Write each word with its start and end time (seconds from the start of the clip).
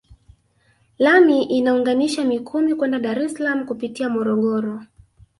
Lami 0.99 1.43
inaunganisha 1.57 2.23
Mikumi 2.25 2.75
kwenda 2.75 2.99
Dar 2.99 3.19
es 3.23 3.33
Salaam 3.33 3.59
kupitia 3.65 4.09
Morogoro 4.09 4.73